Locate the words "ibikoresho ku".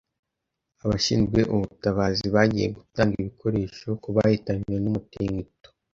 3.21-4.09